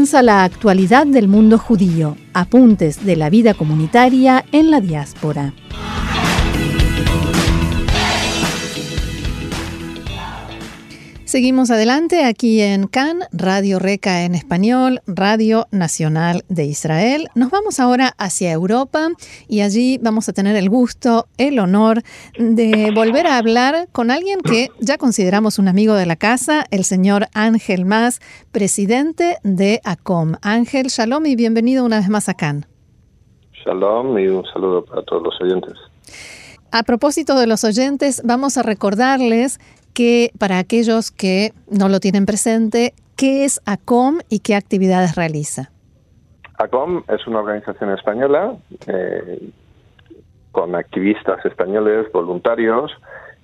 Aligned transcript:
La 0.00 0.44
actualidad 0.44 1.06
del 1.06 1.28
mundo 1.28 1.58
judío, 1.58 2.16
apuntes 2.32 3.04
de 3.04 3.16
la 3.16 3.28
vida 3.28 3.52
comunitaria 3.52 4.46
en 4.50 4.70
la 4.70 4.80
diáspora. 4.80 5.52
Seguimos 11.30 11.70
adelante 11.70 12.24
aquí 12.24 12.60
en 12.60 12.88
CAN, 12.88 13.20
Radio 13.30 13.78
Reca 13.78 14.24
en 14.24 14.34
español, 14.34 15.00
Radio 15.06 15.68
Nacional 15.70 16.42
de 16.48 16.64
Israel. 16.64 17.28
Nos 17.36 17.52
vamos 17.52 17.78
ahora 17.78 18.14
hacia 18.18 18.50
Europa 18.50 19.10
y 19.46 19.60
allí 19.60 20.00
vamos 20.02 20.28
a 20.28 20.32
tener 20.32 20.56
el 20.56 20.68
gusto, 20.68 21.28
el 21.38 21.60
honor 21.60 22.02
de 22.36 22.90
volver 22.92 23.28
a 23.28 23.38
hablar 23.38 23.86
con 23.92 24.10
alguien 24.10 24.40
que 24.40 24.70
ya 24.80 24.98
consideramos 24.98 25.60
un 25.60 25.68
amigo 25.68 25.94
de 25.94 26.04
la 26.04 26.16
casa, 26.16 26.64
el 26.72 26.82
señor 26.82 27.28
Ángel 27.32 27.84
Más, 27.84 28.18
presidente 28.50 29.36
de 29.44 29.80
ACOM. 29.84 30.32
Ángel, 30.42 30.88
shalom 30.88 31.26
y 31.26 31.36
bienvenido 31.36 31.84
una 31.84 32.00
vez 32.00 32.08
más 32.08 32.28
a 32.28 32.34
CAN. 32.34 32.66
Shalom 33.64 34.18
y 34.18 34.26
un 34.26 34.44
saludo 34.52 34.84
para 34.84 35.04
todos 35.04 35.22
los 35.22 35.40
oyentes. 35.40 35.74
A 36.72 36.84
propósito 36.84 37.36
de 37.36 37.48
los 37.48 37.64
oyentes, 37.64 38.22
vamos 38.24 38.56
a 38.56 38.62
recordarles 38.62 39.58
que 39.94 40.30
para 40.38 40.58
aquellos 40.58 41.10
que 41.10 41.52
no 41.68 41.88
lo 41.88 42.00
tienen 42.00 42.26
presente, 42.26 42.94
¿qué 43.16 43.44
es 43.44 43.60
ACOM 43.66 44.20
y 44.28 44.40
qué 44.40 44.54
actividades 44.54 45.16
realiza? 45.16 45.70
ACOM 46.58 47.04
es 47.08 47.26
una 47.26 47.40
organización 47.40 47.90
española 47.92 48.56
eh, 48.86 49.50
con 50.52 50.74
activistas 50.74 51.44
españoles 51.44 52.10
voluntarios 52.12 52.92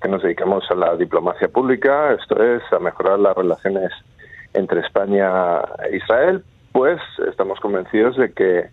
que 0.00 0.08
nos 0.08 0.22
dedicamos 0.22 0.64
a 0.70 0.74
la 0.74 0.96
diplomacia 0.96 1.48
pública, 1.48 2.12
esto 2.12 2.42
es, 2.42 2.62
a 2.72 2.78
mejorar 2.78 3.18
las 3.18 3.36
relaciones 3.36 3.90
entre 4.52 4.80
España 4.80 5.60
e 5.88 5.96
Israel, 5.96 6.44
pues 6.72 7.00
estamos 7.28 7.58
convencidos 7.60 8.16
de 8.16 8.32
que 8.32 8.66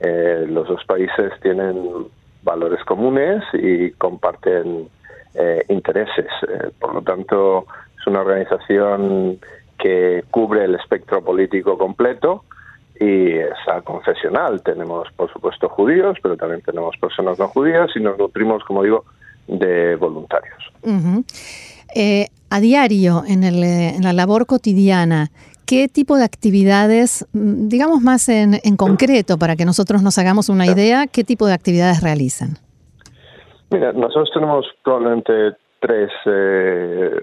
eh, 0.00 0.46
los 0.48 0.68
dos 0.68 0.84
países 0.84 1.32
tienen 1.42 2.08
valores 2.42 2.84
comunes 2.84 3.42
y 3.54 3.90
comparten 3.92 4.88
eh, 5.34 5.64
intereses. 5.68 6.26
Eh, 6.48 6.70
por 6.78 6.94
lo 6.94 7.02
tanto, 7.02 7.66
es 7.98 8.06
una 8.06 8.20
organización 8.20 9.38
que 9.78 10.24
cubre 10.30 10.64
el 10.64 10.74
espectro 10.74 11.22
político 11.22 11.78
completo 11.78 12.44
y 13.00 13.32
es 13.32 13.54
confesional. 13.84 14.62
Tenemos, 14.62 15.08
por 15.16 15.32
supuesto, 15.32 15.68
judíos, 15.68 16.18
pero 16.22 16.36
también 16.36 16.62
tenemos 16.62 16.96
personas 16.96 17.38
no 17.38 17.48
judías 17.48 17.90
y 17.94 18.00
nos 18.00 18.18
nutrimos, 18.18 18.64
como 18.64 18.82
digo, 18.82 19.04
de 19.46 19.96
voluntarios. 19.96 20.56
Eh, 21.94 22.26
a 22.50 22.60
diario, 22.60 23.22
en, 23.26 23.44
el, 23.44 23.62
en, 23.62 24.02
la 24.02 24.12
labor 24.12 24.46
cotidiana, 24.46 25.30
¿qué 25.64 25.88
tipo 25.88 26.16
de 26.16 26.24
actividades, 26.24 27.26
mm, 27.32 27.68
digamos 27.68 28.00
más 28.00 28.28
en, 28.28 28.60
en 28.62 28.76
concreto, 28.76 29.38
para 29.38 29.54
que 29.54 29.64
nosotros 29.64 30.02
nos 30.02 30.18
hagamos 30.18 30.48
una 30.48 30.66
idea, 30.66 31.06
qué 31.06 31.24
tipo 31.24 31.46
de 31.46 31.54
actividades 31.54 32.02
realizan? 32.02 32.58
Mira, 33.70 33.92
nosotros 33.92 34.30
tenemos 34.32 34.66
probablemente 34.82 35.56
tres 35.80 36.10
eh, 36.24 37.20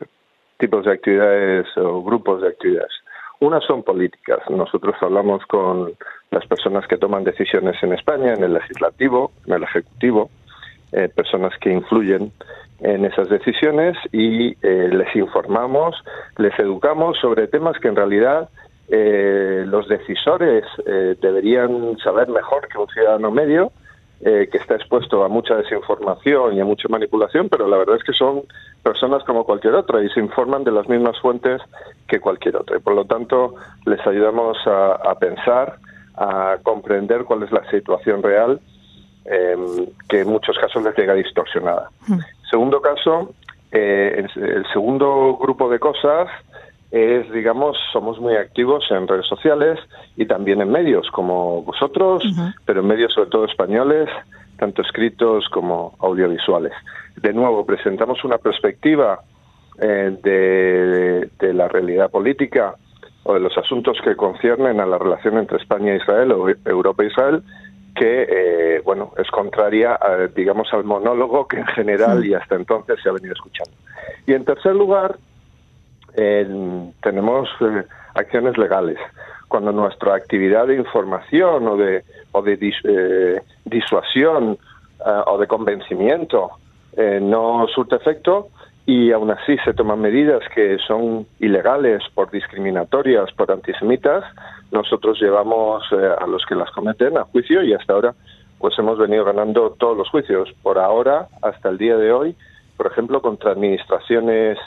tipos 0.59 0.86
de 0.86 0.92
actividades 0.92 1.66
o 1.78 2.03
grupos 2.03 2.42
de 2.42 2.50
actividades. 2.50 2.92
Una 3.40 3.59
son 3.62 3.84
políticas. 3.84 4.40
Nosotros 4.50 4.96
hablamos 5.02 5.44
con 5.47 5.94
las 6.30 6.46
personas 6.46 6.88
que 6.88 6.97
toman 6.97 7.24
decisiones 7.24 7.81
en 7.81 7.94
España, 7.94 8.34
en 8.34 8.44
el 8.44 8.53
legislativo, 8.53 9.31
en 9.47 9.53
el 9.53 9.64
ejecutivo, 9.64 10.30
eh, 10.92 11.09
personas 11.09 11.52
que 11.59 11.72
influyen 11.72 12.31
en 12.80 13.06
esas 13.06 13.28
decisiones 13.30 13.98
y 14.12 14.52
eh, 14.62 14.90
les 14.92 15.16
informamos, 15.16 15.96
les 16.38 16.58
educamos 16.59 17.18
sobre 17.19 17.48
temas 17.48 17.78
que 17.80 17.88
en 17.88 17.96
realidad 17.96 18.50
los 18.88 19.88
decisores 19.88 20.64
deberían 20.86 21.98
saber 21.98 22.28
mejor 22.28 22.68
que 22.68 22.78
un 22.78 22.88
ciudadano 22.90 23.31
medio 23.31 23.72
eh, 24.22 24.48
que 24.52 24.58
está 24.58 24.76
expuesto 24.76 25.24
a 25.24 25.28
mucha 25.28 25.56
desinformación 25.56 26.56
y 26.56 26.62
a 26.62 26.66
mucha 26.66 26.88
manipulación, 26.88 27.50
pero 27.50 27.68
la 27.68 27.78
verdad 27.78 27.98
es 27.98 28.03
que 28.03 28.14
son 28.14 28.44
personas 28.81 29.24
como 29.24 29.44
cualquier 29.44 29.76
otra 29.76 30.02
y 30.03 30.09
se 30.09 30.20
informan 30.20 30.64
de 30.64 30.72
las 30.72 30.88
mismas 30.88 31.20
fuentes 31.20 31.62
que 32.08 32.20
cualquier 32.20 32.56
otra. 32.56 32.78
Y 32.78 32.80
por 32.80 32.96
lo 32.96 33.06
tanto, 33.06 33.56
les 33.86 34.06
ayudamos 34.08 34.58
a, 34.66 35.16
pensar, 35.20 35.78
a 36.16 36.58
comprender 36.64 37.25
cuál 37.25 37.44
es 37.44 37.52
la 37.52 37.70
situación 37.70 38.24
real, 38.24 38.59
em, 39.25 39.88
que 40.08 40.22
en 40.22 40.30
muchos 40.30 40.58
casos 40.58 40.81
les 40.84 40.98
llega 40.98 41.14
distorsionada. 41.14 41.90
Hmm. 42.08 42.20
Segundo 42.50 42.81
caso, 42.81 43.34
eh, 43.72 44.25
el 44.36 44.66
segundo 44.72 45.38
grupo 45.38 45.70
de 45.70 45.80
cosas 45.80 46.30
es, 46.95 47.29
digamos, 47.33 47.75
somos 47.91 48.22
muy 48.22 48.38
activos 48.38 48.85
en 48.89 49.06
redes 49.06 49.28
sociales 49.28 49.78
y 50.16 50.25
también 50.25 50.61
en 50.61 50.72
medios 50.72 51.11
como 51.11 51.61
vosotros, 51.61 52.23
pero 52.66 52.79
en 52.79 52.88
medios 52.88 53.13
sobre 53.13 53.29
todo 53.29 53.44
españoles, 53.44 54.07
tanto 54.57 54.81
escritos 54.81 55.50
como 55.50 55.97
audiovisuales. 56.00 56.72
De 57.17 57.33
nuevo, 57.33 57.66
presentamos 57.66 58.23
una 58.23 58.38
perspectiva 58.38 59.19
eh, 59.78 61.29
de, 61.38 61.53
la 61.53 61.67
realidad 61.67 62.09
política 62.09 62.75
o 63.23 63.33
de 63.33 63.41
los 63.41 63.57
asuntos 63.57 63.97
que 64.01 64.16
conciernen 64.16 64.79
a 64.79 64.85
la 64.85 64.97
relación 64.97 65.38
entre 65.38 65.57
España 65.57 65.91
e 65.91 65.97
Israel 65.97 66.31
o 66.31 66.47
Europa 66.63 67.03
e 67.03 67.07
Israel 67.07 67.44
que 67.94 68.25
eh, 68.29 68.81
bueno 68.83 69.12
es 69.17 69.29
contraria 69.31 69.97
digamos 70.35 70.67
al 70.73 70.83
monólogo 70.83 71.47
que 71.47 71.57
en 71.57 71.67
general 71.67 72.25
y 72.25 72.33
hasta 72.33 72.56
entonces 72.56 73.00
se 73.03 73.09
ha 73.09 73.12
venido 73.12 73.33
escuchando. 73.33 73.72
Y 74.27 74.33
en 74.33 74.45
tercer 74.45 74.75
lugar 74.75 75.17
tenemos 76.16 77.50
eh, 77.62 77.84
acciones 78.14 78.58
legales. 78.58 78.98
Cuando 79.48 79.72
nuestra 79.72 80.16
actividad 80.16 80.68
de 80.68 80.76
información 80.76 81.68
o 81.68 81.78
de, 81.78 82.03
o 82.31 82.42
de 82.42 82.53
eh, 82.84 83.42
disuasión 83.66 84.58
eh, 85.00 85.22
o 85.28 85.38
de 85.38 85.48
convencimiento 85.48 86.52
no 87.22 87.68
surte 87.75 87.98
efecto 87.98 88.48
y 88.86 89.12
aún 89.12 89.30
así 89.30 89.58
se 89.66 89.74
toman 89.74 90.00
medidas 90.00 90.42
que 90.54 90.78
son 90.88 91.28
ilegales, 91.40 92.02
por 92.14 92.31
discriminatorias, 92.31 93.34
por 93.34 93.52
antisemitas, 93.52 94.24
nosotros 94.72 95.20
llevamos 95.20 95.84
a 95.92 96.25
los 96.25 96.46
que 96.46 96.56
las 96.56 96.72
cometen 96.72 97.18
a 97.18 97.25
juicio 97.25 97.64
y 97.64 97.74
hasta 97.74 97.92
ahora 97.92 98.16
pues 98.59 98.80
hemos 98.80 98.98
venido 98.98 99.25
ganando 99.25 99.72
todos 99.72 99.98
los 99.98 100.09
juicios. 100.09 100.54
Por 100.64 100.80
ahora, 100.80 101.28
hasta 101.42 101.68
el 101.68 101.78
día 101.78 101.98
de 101.98 102.14
hoy, 102.14 102.36
por 102.78 102.88
ejemplo, 102.88 103.22
contra 103.22 103.52
administraciones 103.52 104.58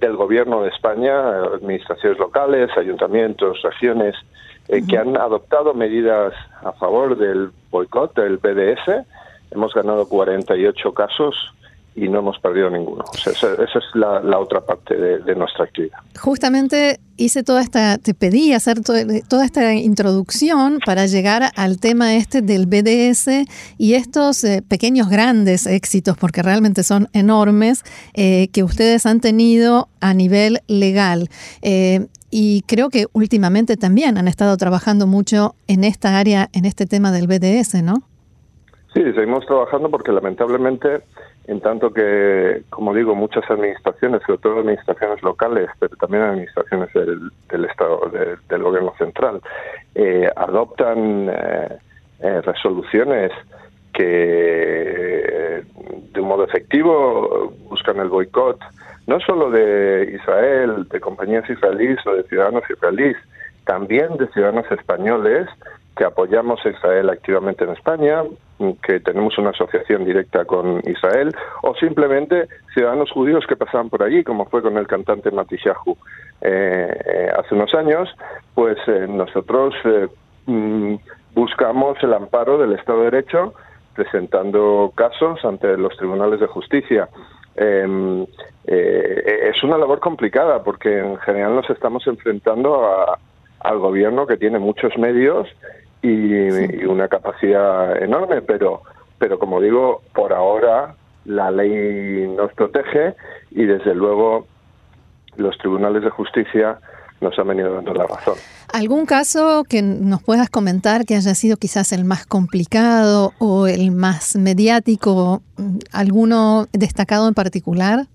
del 0.00 0.16
gobierno 0.16 0.62
de 0.62 0.70
España, 0.70 1.18
administraciones 1.54 2.18
locales, 2.18 2.70
ayuntamientos, 2.76 3.60
regiones, 3.62 4.14
eh, 4.68 4.82
que 4.88 4.98
han 4.98 5.16
adoptado 5.16 5.74
medidas 5.74 6.32
a 6.62 6.72
favor 6.72 7.16
del 7.16 7.50
boicot 7.70 8.14
del 8.14 8.38
BDS. 8.38 9.04
Hemos 9.50 9.74
ganado 9.74 10.08
48 10.08 10.92
casos 10.92 11.54
y 11.96 12.08
no 12.08 12.18
hemos 12.18 12.38
perdido 12.38 12.68
ninguno. 12.68 13.04
esa, 13.14 13.54
es 13.54 13.84
la, 13.94 14.38
otra 14.38 14.60
parte 14.60 14.94
de, 14.94 15.34
nuestra 15.34 15.64
actividad. 15.64 15.98
Justamente 16.20 17.00
hice 17.16 17.42
toda 17.42 17.62
esta, 17.62 17.96
te 17.96 18.12
pedí 18.12 18.52
hacer 18.52 18.80
toda 18.82 19.44
esta 19.44 19.72
introducción 19.72 20.78
para 20.84 21.06
llegar 21.06 21.50
al 21.56 21.80
tema 21.80 22.14
este 22.14 22.42
del 22.42 22.66
BDS 22.66 23.46
y 23.78 23.94
estos 23.94 24.44
eh, 24.44 24.62
pequeños 24.68 25.08
grandes 25.08 25.66
éxitos, 25.66 26.18
porque 26.18 26.42
realmente 26.42 26.82
son 26.82 27.08
enormes, 27.14 27.82
eh, 28.14 28.48
que 28.52 28.62
ustedes 28.62 29.06
han 29.06 29.20
tenido 29.20 29.88
a 30.00 30.12
nivel 30.12 30.60
legal. 30.68 31.28
Eh, 31.62 32.06
y 32.30 32.62
creo 32.66 32.90
que 32.90 33.06
últimamente 33.14 33.78
también 33.78 34.18
han 34.18 34.28
estado 34.28 34.54
trabajando 34.58 35.06
mucho 35.06 35.54
en 35.66 35.84
esta 35.84 36.18
área, 36.18 36.50
en 36.52 36.66
este 36.66 36.84
tema 36.84 37.10
del 37.10 37.26
BDS, 37.26 37.82
¿no? 37.82 38.02
Sí, 38.92 39.02
seguimos 39.14 39.44
trabajando 39.46 39.90
porque 39.90 40.10
lamentablemente 40.10 41.02
en 41.48 41.60
tanto 41.60 41.92
que, 41.92 42.62
como 42.70 42.92
digo, 42.92 43.14
muchas 43.14 43.48
administraciones, 43.48 44.22
sobre 44.26 44.38
todo 44.38 44.60
administraciones 44.60 45.22
locales, 45.22 45.68
pero 45.78 45.96
también 45.96 46.24
administraciones 46.24 46.92
del, 46.92 47.64
Estado, 47.64 48.10
del 48.48 48.62
gobierno 48.62 48.92
central, 48.98 49.40
eh, 49.94 50.28
adoptan 50.34 51.28
eh, 51.30 51.78
eh, 52.20 52.40
resoluciones 52.42 53.30
que 53.92 55.62
de 56.12 56.20
un 56.20 56.28
modo 56.28 56.44
efectivo 56.44 57.52
buscan 57.68 57.98
el 58.00 58.08
boicot, 58.08 58.58
no 59.06 59.20
solo 59.20 59.50
de 59.50 60.12
Israel, 60.14 60.86
de 60.88 61.00
compañías 61.00 61.48
israelíes 61.48 61.98
o 62.06 62.14
de 62.14 62.24
ciudadanos 62.24 62.64
israelíes, 62.68 63.16
también 63.64 64.16
de 64.16 64.26
ciudadanos 64.28 64.70
españoles 64.70 65.48
que 65.96 66.04
apoyamos 66.04 66.64
a 66.64 66.68
Israel 66.68 67.08
activamente 67.08 67.64
en 67.64 67.70
España, 67.70 68.22
que 68.82 69.00
tenemos 69.00 69.36
una 69.38 69.50
asociación 69.50 70.04
directa 70.04 70.44
con 70.44 70.82
Israel, 70.86 71.34
o 71.62 71.74
simplemente 71.74 72.48
ciudadanos 72.74 73.10
judíos 73.10 73.46
que 73.46 73.56
pasaban 73.56 73.88
por 73.88 74.02
allí, 74.02 74.22
como 74.22 74.44
fue 74.46 74.62
con 74.62 74.76
el 74.76 74.86
cantante 74.86 75.30
Matishahu 75.30 75.96
eh, 76.42 77.00
eh, 77.04 77.30
hace 77.36 77.54
unos 77.54 77.74
años, 77.74 78.14
pues 78.54 78.76
eh, 78.86 79.06
nosotros 79.08 79.74
mm, 80.44 80.94
buscamos 81.34 81.96
el 82.02 82.12
amparo 82.12 82.58
del 82.58 82.74
Estado 82.74 82.98
de 82.98 83.10
Derecho 83.10 83.54
presentando 83.94 84.92
casos 84.94 85.42
ante 85.46 85.78
los 85.78 85.96
tribunales 85.96 86.40
de 86.40 86.46
justicia. 86.46 87.08
Em, 87.56 88.26
es 88.66 89.62
una 89.62 89.78
labor 89.78 90.00
complicada 90.00 90.62
porque 90.62 90.98
en 90.98 91.16
general 91.18 91.54
nos 91.54 91.70
estamos 91.70 92.06
enfrentando 92.06 93.16
al 93.60 93.78
gobierno 93.78 94.26
que 94.26 94.36
tiene 94.36 94.58
muchos 94.58 94.98
medios 94.98 95.48
y, 96.02 96.84
una 96.84 97.08
capacidad 97.08 98.02
enorme, 98.02 98.42
pero, 98.42 98.82
pero 99.18 99.38
como 99.38 99.60
digo, 99.60 100.02
por 100.14 100.32
ahora 100.32 100.94
la 101.24 101.50
ley 101.50 102.28
nos 102.28 102.52
protege 102.52 103.14
y 103.50 103.64
desde 103.64 103.94
luego 103.94 104.46
los 105.36 105.56
tribunales 105.58 106.02
de 106.02 106.10
justicia 106.10 106.78
nos 107.20 107.38
han 107.38 107.48
venido 107.48 107.74
dando 107.74 107.94
la 107.94 108.06
razón. 108.06 108.34
¿Algún 108.72 109.06
caso 109.06 109.64
que 109.68 109.80
nos 109.82 110.22
puedas 110.22 110.50
comentar 110.50 111.04
que 111.04 111.14
haya 111.14 111.34
sido 111.34 111.56
quizás 111.56 111.92
el 111.92 112.04
más 112.04 112.26
complicado 112.26 113.32
o 113.38 113.66
el 113.66 113.90
más 113.90 114.36
mediático? 114.36 115.42
¿Alguno 115.92 116.66
destacado 116.72 117.28
en 117.28 117.34
particular? 117.34 118.06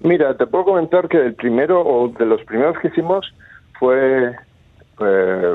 Mira, 0.00 0.36
te 0.36 0.46
puedo 0.46 0.64
comentar 0.64 1.08
que 1.08 1.18
el 1.18 1.34
primero 1.34 1.80
o 1.80 2.08
de 2.08 2.26
los 2.26 2.42
primeros 2.44 2.76
que 2.80 2.88
hicimos 2.88 3.26
fue 3.78 4.34
eh, 5.00 5.54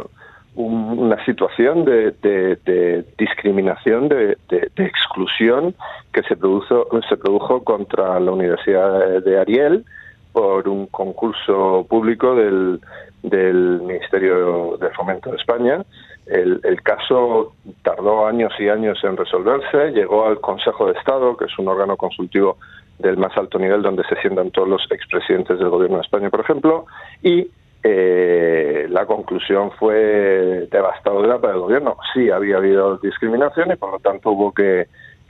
una 0.60 1.24
situación 1.24 1.86
de, 1.86 3.06
discriminación, 3.18 4.10
de, 4.10 4.38
exclusión 4.76 5.74
que 6.14 6.22
se 6.24 6.36
produjo, 6.36 6.90
se 7.08 7.16
produjo 7.16 7.64
contra 7.64 8.20
la 8.20 8.32
Universidad 8.32 9.22
de 9.22 9.40
Ariel 9.40 9.86
por 10.34 10.68
un 10.68 10.88
concurso 10.88 11.86
público 11.90 12.36
del, 12.36 12.80
Ministerio 13.22 14.78
de 14.78 14.90
Fomento 14.92 15.32
de 15.32 15.38
España. 15.38 15.84
El, 16.26 16.60
el, 16.64 16.82
caso 16.84 17.54
tardó 17.82 18.28
años 18.28 18.54
y 18.60 18.70
años 18.70 19.00
en 19.04 19.18
resolverse, 19.18 19.92
llegó 19.92 20.26
al 20.26 20.40
Consejo 20.40 20.86
de 20.88 21.00
Estado, 21.00 21.36
que 21.36 21.46
es 21.46 21.58
un 21.58 21.68
órgano 21.68 21.98
consultivo 21.98 22.58
del 23.00 23.18
más 23.18 23.36
alto 23.38 23.58
nivel 23.58 23.82
donde 23.82 24.04
se 24.04 24.16
sientan 24.22 24.52
todos 24.52 24.68
los 24.68 24.82
expresidentes 24.92 25.58
del 25.58 25.70
Gobierno 25.70 25.98
de 25.98 26.04
España, 26.04 26.30
por 26.30 26.42
ejemplo, 26.42 26.86
y 27.24 27.48
eh, 27.84 28.88
la 28.90 29.06
conclusión 29.06 29.72
fue 29.72 30.68
devastadora 30.72 31.40
para 31.40 31.54
el 31.54 31.60
gobierno. 31.60 31.98
Sí, 32.14 32.30
había 32.30 32.58
habido 32.58 32.98
discriminación 32.98 33.72
y 33.72 33.76
por 33.76 33.92
lo 33.92 34.00
tanto 34.00 34.32
hubo 34.32 34.52
que, 34.52 34.88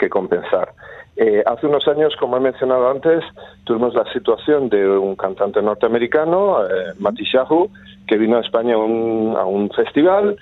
compensar. 0.10 0.74
Eh, 1.18 1.44
hace 1.46 1.68
unos 1.68 1.86
años, 1.90 2.16
como 2.18 2.38
he 2.38 2.40
mencionado 2.40 2.90
antes, 2.90 3.22
tuvimos 3.66 3.94
la 3.94 4.06
situación 4.14 4.70
de 4.70 4.88
un 4.88 5.18
cantante 5.18 5.62
norteamericano, 5.62 6.66
eh, 6.66 6.94
Shahu, 7.34 7.70
que 8.08 8.18
vino 8.18 8.38
a 8.38 8.42
España 8.42 8.76
a 8.76 8.78
un 8.78 9.70
festival 9.76 10.38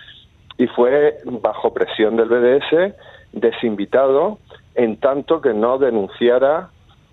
y 0.58 0.68
fue 0.68 1.18
bajo 1.26 1.74
presión 1.74 2.18
del 2.18 2.30
BDS 2.30 2.94
desinvitado 3.34 4.38
en 4.76 4.98
tanto 4.98 5.42
que 5.42 5.54
no 5.54 5.78
denunciara 5.80 6.70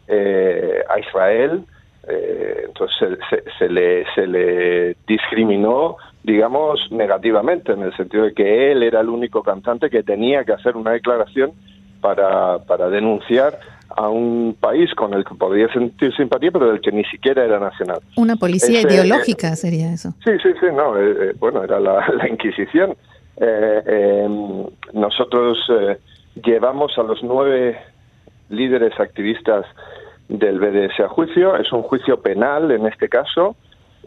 eh, 0.06 0.84
a 0.88 0.98
Israel 0.98 1.64
eh, 2.08 2.64
entonces 2.66 3.18
se, 3.58 3.68
le, 3.68 4.04
se 4.14 4.26
le 4.26 4.96
discriminó, 5.06 5.96
digamos, 6.22 6.80
negativamente, 6.90 7.72
en 7.72 7.82
el 7.82 7.96
sentido 7.96 8.24
de 8.24 8.34
que 8.34 8.72
él 8.72 8.82
era 8.82 9.00
el 9.00 9.08
único 9.08 9.42
cantante 9.42 9.90
que 9.90 10.02
tenía 10.02 10.44
que 10.44 10.52
hacer 10.52 10.76
una 10.76 10.92
declaración 10.92 11.52
para, 12.00 12.58
para 12.58 12.90
denunciar 12.90 13.58
a 13.96 14.08
un 14.08 14.56
país 14.58 14.92
con 14.94 15.14
el 15.14 15.24
que 15.24 15.34
podía 15.34 15.72
sentir 15.72 16.14
simpatía, 16.16 16.50
pero 16.50 16.72
del 16.72 16.80
que 16.80 16.90
ni 16.90 17.04
siquiera 17.04 17.44
era 17.44 17.58
nacional. 17.60 18.00
Una 18.16 18.36
policía 18.36 18.80
ideológica 18.80 19.54
sería 19.56 19.92
eso. 19.92 20.14
Sí, 20.24 20.32
sí, 20.42 20.50
sí, 20.60 20.66
no, 20.74 20.98
eh, 20.98 21.30
eh, 21.30 21.32
bueno, 21.38 21.62
era 21.62 21.80
la, 21.80 22.04
Inquisición. 22.28 22.96
nosotros 24.92 25.58
llevamos 26.44 26.98
a 26.98 27.02
los 27.02 27.22
nueve 27.22 27.78
líderes 28.48 28.98
activistas 28.98 29.64
del 30.28 30.58
BDS 30.58 31.00
a 31.00 31.08
juicio. 31.08 31.56
Es 31.56 31.72
un 31.72 31.82
juicio 31.82 32.20
penal 32.20 32.70
en 32.70 32.86
este 32.86 33.08
caso. 33.08 33.56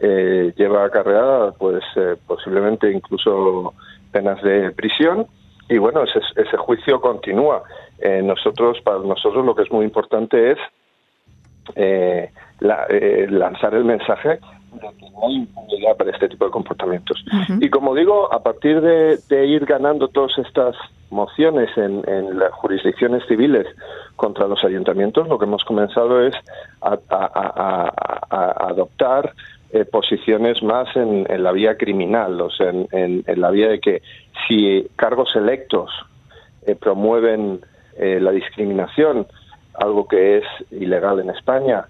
Eh, 0.00 0.52
lleva 0.56 0.84
acarreada, 0.84 1.52
pues, 1.52 1.82
eh, 1.96 2.16
posiblemente 2.26 2.90
incluso 2.90 3.74
penas 4.12 4.40
de 4.42 4.70
prisión. 4.72 5.26
Y 5.68 5.78
bueno, 5.78 6.02
ese, 6.04 6.20
ese 6.36 6.56
juicio 6.56 7.00
continúa. 7.00 7.62
Eh, 7.98 8.22
nosotros, 8.22 8.80
para 8.82 9.00
nosotros, 9.00 9.44
lo 9.44 9.54
que 9.54 9.62
es 9.62 9.72
muy 9.72 9.84
importante 9.84 10.52
es 10.52 10.58
eh, 11.74 12.30
lanzar 12.60 13.74
el 13.74 13.84
mensaje 13.84 14.40
de 14.78 14.88
que 14.96 15.10
no 15.10 15.26
hay 15.26 15.34
impunidad 15.36 15.96
para 15.96 16.10
este 16.10 16.28
tipo 16.28 16.44
de 16.44 16.50
comportamientos. 16.50 17.24
Y 17.60 17.68
como 17.70 17.94
digo, 17.94 18.32
a 18.32 18.42
partir 18.42 18.80
de, 18.80 19.18
de 19.28 19.46
ir 19.46 19.64
ganando 19.64 20.08
todas 20.08 20.36
estas 20.38 20.74
mociones 21.10 21.70
en, 21.76 22.02
en, 22.08 22.38
las 22.38 22.52
jurisdicciones 22.52 23.24
civiles 23.26 23.66
contra 24.16 24.46
los 24.46 24.62
ayuntamientos, 24.64 25.28
lo 25.28 25.38
que 25.38 25.46
hemos 25.46 25.64
comenzado 25.64 26.24
es 26.26 26.34
a, 26.82 26.98
adoptar 28.68 29.32
eh, 29.70 29.84
posiciones 29.84 30.62
más 30.62 30.94
en, 30.96 31.26
la 31.42 31.52
vía 31.52 31.76
criminal, 31.76 32.40
o 32.40 32.50
sea, 32.50 32.70
en, 32.70 33.24
la 33.26 33.50
vía 33.50 33.68
de 33.68 33.80
que 33.80 34.02
si 34.46 34.86
cargos 34.96 35.34
electos 35.36 35.90
eh, 36.66 36.74
promueven 36.74 37.60
eh, 37.98 38.18
la 38.20 38.32
discriminación, 38.32 39.26
algo 39.74 40.06
que 40.08 40.38
es 40.38 40.44
ilegal 40.70 41.20
en 41.20 41.30
España, 41.30 41.86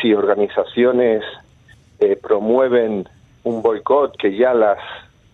si 0.00 0.14
organizaciones 0.14 1.22
promueven 2.20 3.08
un 3.44 3.62
boicot 3.62 4.16
que 4.16 4.36
ya 4.36 4.54
las 4.54 4.78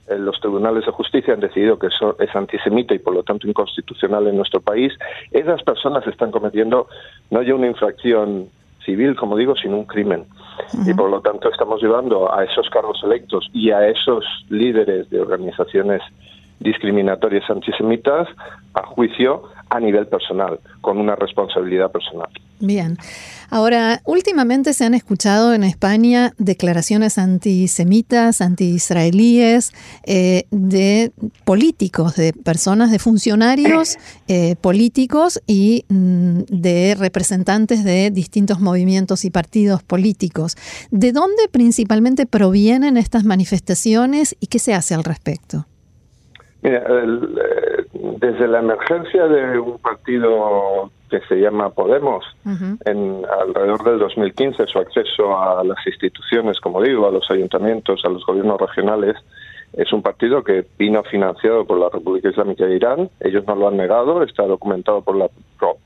eh, 0.09 0.19
los 0.19 0.41
tribunales 0.41 0.87
de 0.87 0.93
justicia 0.93 1.35
han 1.35 1.41
decidido 1.41 1.79
que 1.79 1.89
eso 1.89 2.17
es 2.19 2.35
antisemita 2.35 2.95
y 2.95 2.99
por 2.99 3.15
lo 3.15 3.23
tanto 3.23 3.47
inconstitucional 3.47 4.27
en 4.27 4.37
nuestro 4.37 4.61
país, 4.61 4.93
esas 5.33 5.63
personas 5.63 6.07
están 6.07 6.31
cometiendo 6.31 6.89
no 7.31 7.43
ya 7.43 7.55
una 7.55 7.67
infracción 7.67 8.49
civil, 8.85 9.17
como 9.17 9.37
digo, 9.37 9.55
sino 9.55 9.77
un 9.77 9.85
crimen. 9.85 10.25
Y 10.87 10.95
por 10.95 11.11
lo 11.11 11.21
tanto 11.21 11.51
estamos 11.51 11.83
llevando 11.83 12.33
a 12.33 12.45
esos 12.45 12.71
cargos 12.71 13.03
electos 13.05 13.49
y 13.53 13.71
a 13.71 13.87
esos 13.87 14.25
líderes 14.49 15.11
de 15.11 15.21
organizaciones 15.21 16.01
discriminatorias 16.61 17.49
antisemitas 17.49 18.29
a 18.75 18.87
juicio 18.87 19.43
a 19.71 19.81
nivel 19.81 20.07
personal, 20.07 20.61
con 20.81 20.99
una 20.99 21.15
responsabilidad 21.15 21.91
personal. 21.91 22.29
Bien. 22.61 22.97
Ahora, 23.51 24.01
últimamente 24.05 24.73
se 24.73 24.85
han 24.85 24.95
escuchado 24.95 25.55
en 25.55 25.63
España 25.63 26.33
declaraciones 26.39 27.17
antisemitas, 27.17 28.41
antiisraelíes, 28.41 29.73
eh, 30.05 30.45
de 30.51 31.13
políticos, 31.45 32.17
de 32.17 32.33
personas, 32.33 32.91
de 32.91 32.99
funcionarios 32.99 33.97
eh, 34.29 34.57
políticos 34.61 35.41
y 35.47 35.85
mm, 35.89 36.41
de 36.49 36.97
representantes 36.99 37.85
de 37.85 38.11
distintos 38.11 38.61
movimientos 38.61 39.25
y 39.25 39.31
partidos 39.31 39.83
políticos. 39.83 40.57
¿De 40.91 41.13
dónde 41.13 41.49
principalmente 41.51 42.27
provienen 42.27 42.97
estas 42.97 43.25
manifestaciones 43.25 44.37
y 44.41 44.49
qué 44.49 44.59
se 44.59 44.75
hace 44.75 44.95
al 44.95 45.05
respecto? 45.05 45.67
Mira, 46.63 46.83
eh, 46.89 47.85
desde 47.93 48.49
la 48.49 48.59
emergencia 48.59 49.27
de 49.27 49.59
un 49.59 49.79
partido 49.79 50.91
que 51.09 51.21
se 51.29 51.37
llama 51.37 51.71
Podemos, 51.71 52.25
en 52.85 53.23
alrededor 53.41 53.83
del 53.85 53.99
2015, 54.01 54.67
su 54.67 54.79
acceso 54.79 55.39
a 55.39 55.65
las 55.65 55.79
instituciones, 55.87 56.61
como 56.61 56.83
digo, 56.83 57.07
a 57.07 57.11
los 57.11 57.31
ayuntamientos, 57.31 58.03
a 58.05 58.09
los 58.11 58.27
gobiernos 58.27 58.61
regionales, 58.61 59.17
es 59.73 59.93
un 59.93 60.03
partido 60.03 60.43
que 60.43 60.67
vino 60.79 61.03
financiado 61.05 61.65
por 61.65 61.79
la 61.79 61.89
República 61.91 62.31
Islámica 62.31 62.67
de 62.67 62.77
Irán. 62.77 63.11
Ellos 63.21 63.45
no 63.47 63.55
lo 63.55 63.69
han 63.69 63.77
negado, 63.77 64.23
está 64.23 64.45
documentado 64.45 65.03
por 65.03 65.17
la, 65.17 65.29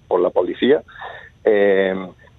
por 0.09 0.21
la 0.21 0.31
policía. 0.31 0.83
Eh, 1.45 1.95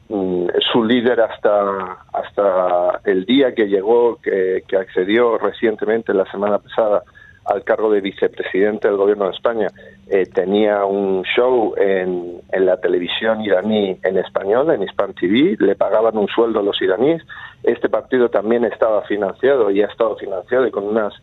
mm, 0.10 0.48
su 0.72 0.84
líder 0.84 1.22
hasta, 1.22 2.00
hasta 2.13 3.02
el 3.04 3.25
día 3.25 3.54
que 3.54 3.68
llegó, 3.68 4.20
que, 4.22 4.63
que 4.68 4.78
accedió 4.78 5.38
recientemente, 5.38 6.13
la 6.13 6.30
semana 6.32 6.60
pasada, 6.60 7.04
al 7.46 7.64
cargo 7.64 7.92
de 7.92 8.02
vicepresidente 8.02 8.88
del 8.88 8.98
gobierno 8.98 9.26
de 9.26 9.32
España, 9.32 9.68
eh, 10.08 10.26
tenía 10.26 10.86
un 10.86 11.24
show 11.24 11.74
en, 11.78 12.42
en, 12.52 12.66
la 12.66 12.78
televisión 12.78 13.42
iraní 13.42 13.98
en 14.04 14.18
español, 14.18 14.72
en 14.72 14.84
Hispan 14.84 15.14
TV, 15.14 15.58
le 15.60 15.76
pagaban 15.76 16.18
un 16.18 16.28
sueldo 16.28 16.60
a 16.60 16.64
los 16.64 16.82
iraníes. 16.82 17.22
Este 17.64 17.90
partido 17.90 18.30
también 18.30 18.64
estaba 18.66 19.02
financiado 19.04 19.72
y 19.72 19.82
ha 19.82 19.88
estado 19.88 20.16
financiado 20.16 20.68
y 20.68 20.72
con 20.72 20.86
unas 20.86 21.14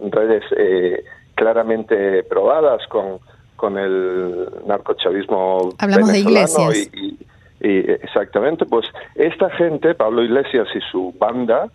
redes 0.00 0.44
eh, 0.56 1.04
claramente 1.34 2.22
probadas 2.24 2.86
con, 2.88 3.18
con 3.56 3.78
el 3.78 4.48
narcochavismo. 4.66 5.70
Hablamos 5.78 6.12
de 6.12 6.18
iglesias. 6.20 6.90
Y, 6.94 7.18
y, 7.60 7.78
exactamente, 7.90 8.64
pues 8.66 8.86
esta 9.14 9.50
gente, 9.50 9.94
Pablo 9.94 10.22
Iglesias 10.22 10.68
y 10.74 10.80
su 10.90 11.14
banda, 11.18 11.68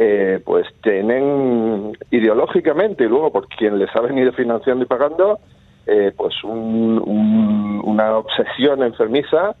eh, 0.00 0.40
pues 0.44 0.64
tienen 0.80 1.92
ideológicamente 2.12 3.04
y 3.04 3.08
luego 3.08 3.32
por 3.32 3.48
quien 3.48 3.80
les 3.80 3.94
ha 3.96 4.00
venido 4.00 4.32
financiando 4.32 4.84
y 4.84 4.86
pagando, 4.86 5.40
eh, 5.86 6.12
pues 6.16 6.34
una 6.44 8.16
obsesión 8.16 8.84
enfermiza 8.84 9.56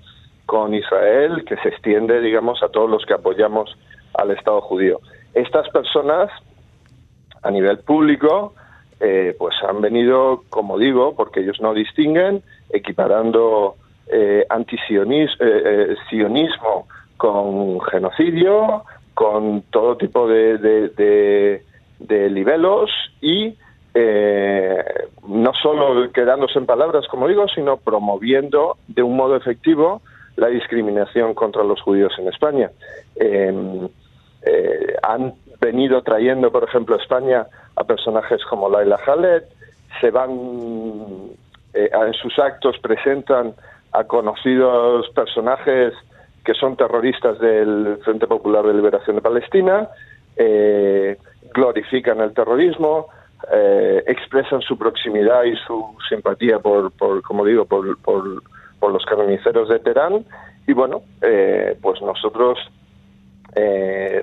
con 0.46 0.74
Israel 0.74 1.44
que 1.44 1.56
se 1.56 1.70
extiende, 1.70 2.20
digamos, 2.20 2.62
a 2.62 2.68
todos 2.68 2.88
los 2.88 3.04
que 3.04 3.14
apoyamos 3.14 3.76
al 4.14 4.30
Estado 4.30 4.60
judío. 4.60 5.00
Estas 5.34 5.68
personas, 5.70 6.30
a 7.42 7.50
nivel 7.50 7.78
público, 7.80 8.54
eh, 9.00 9.34
pues 9.38 9.56
han 9.68 9.80
venido, 9.80 10.44
como 10.50 10.78
digo, 10.78 11.16
porque 11.16 11.40
ellos 11.40 11.60
no 11.60 11.74
distinguen, 11.74 12.42
equiparando 12.70 13.74
eh, 14.06 14.46
antisionismo 14.48 15.44
sionismo 16.08 16.86
con 17.16 17.80
genocidio, 17.80 18.84
con 19.18 19.62
todo 19.62 19.96
tipo 19.96 20.28
de, 20.28 20.58
de, 20.58 21.64
de, 21.98 22.30
libelos 22.30 22.88
y 23.20 23.52
eh, 23.92 24.84
no 25.26 25.52
solo 25.60 26.12
quedándose 26.12 26.56
en 26.56 26.66
palabras, 26.66 27.08
como 27.08 27.26
digo, 27.26 27.48
sino 27.48 27.78
promoviendo 27.78 28.76
de 28.86 29.02
un 29.02 29.16
modo 29.16 29.34
efectivo 29.34 30.02
la 30.36 30.46
discriminación 30.46 31.34
contra 31.34 31.64
los 31.64 31.82
judíos 31.82 32.12
en 32.16 32.28
España. 32.28 32.70
Em, 33.16 33.88
eh, 34.42 34.94
han 35.02 35.34
venido 35.60 36.00
trayendo, 36.02 36.52
por 36.52 36.62
ejemplo, 36.62 36.94
a 36.94 37.02
España 37.02 37.44
a 37.74 37.82
personajes 37.82 38.44
como 38.44 38.70
Laila 38.70 38.98
Khaled, 39.04 39.42
se 40.00 40.12
van 40.12 40.30
eh, 41.74 41.90
en 41.92 42.14
sus 42.14 42.38
actos 42.38 42.76
presentan 42.78 43.52
a 43.90 44.04
conocidos 44.04 45.10
personajes 45.10 45.92
que 46.48 46.54
son 46.54 46.76
terroristas 46.76 47.38
del 47.40 47.98
Frente 48.02 48.26
Popular 48.26 48.64
de 48.64 48.72
Liberación 48.72 49.16
de 49.16 49.20
Palestina, 49.20 49.86
eh, 50.34 51.18
glorifican 51.52 52.22
el 52.22 52.32
terrorismo, 52.32 53.08
eh, 53.52 54.02
expresan 54.06 54.62
su 54.62 54.78
proximidad 54.78 55.44
y 55.44 55.54
su 55.66 55.94
simpatía 56.08 56.58
por, 56.58 56.90
por 56.92 57.20
como 57.20 57.44
digo, 57.44 57.66
por, 57.66 57.98
por, 57.98 58.90
los 58.90 59.04
carniceros 59.04 59.68
de 59.68 59.78
Teherán. 59.80 60.24
Y 60.66 60.72
bueno, 60.72 61.02
eh, 61.20 61.76
pues 61.82 62.00
nosotros 62.00 62.58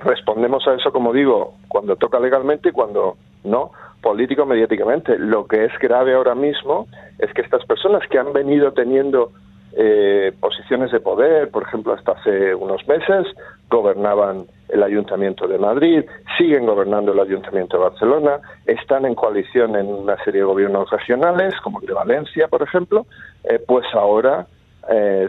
respondemos 0.01 0.67
a 0.67 0.74
eso, 0.74 0.91
como 0.91 1.13
digo, 1.13 1.53
cuando 1.67 1.96
toca 1.96 2.20
legalmente 2.20 2.70
y 2.70 2.72
cuando 2.72 3.17
no, 3.44 3.72
político-mediáticamente. 4.01 5.20
Lo 5.20 5.46
que 5.46 5.65
es 5.65 5.77
grave 5.77 6.15
ahora 6.15 6.34
mismo 6.34 6.88
es 7.20 7.32
que 7.34 7.41
estas 7.41 7.63
personas 7.65 8.01
que 8.10 8.17
han 8.17 8.34
venido 8.34 8.72
teniendo 8.72 9.32
eh, 9.77 10.32
posiciones 10.39 10.91
de 10.91 11.01
poder, 11.01 11.50
por 11.50 11.63
ejemplo, 11.63 11.94
hasta 11.94 12.13
hace 12.13 12.55
unos 12.55 12.88
meses 12.88 13.27
gobernaban 13.70 14.46
el 14.70 14.82
Ayuntamiento 14.82 15.48
de 15.48 15.58
Madrid, 15.58 16.05
siguen 16.38 16.65
gobernando 16.65 17.12
el 17.12 17.20
Ayuntamiento 17.20 17.77
de 17.77 17.84
Barcelona, 17.84 18.39
están 18.65 19.05
en 19.05 19.15
coalición 19.15 19.75
en 19.75 19.88
una 19.88 20.15
serie 20.24 20.41
de 20.41 20.46
gobiernos 20.46 20.89
regionales, 20.89 21.55
como 21.62 21.82
el 21.82 21.88
de 21.88 21.94
Valencia, 21.94 22.48
por 22.48 22.62
ejemplo, 22.62 23.05
eh, 23.44 23.60
pues 23.65 23.86
ahora 23.94 24.48
eh, 24.89 25.27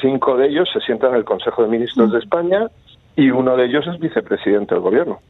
cinco 0.00 0.36
de 0.36 0.48
ellos 0.48 0.68
se 0.72 0.80
sientan 0.80 1.10
en 1.10 1.16
el 1.16 1.24
Consejo 1.24 1.62
de 1.62 1.68
Ministros 1.68 2.12
de 2.12 2.18
España 2.18 2.68
y 3.14 3.30
uno 3.30 3.56
de 3.56 3.66
ellos 3.66 3.84
es 3.86 4.00
vicepresidente 4.00 4.74
del 4.74 4.82
gobierno. 4.82 5.20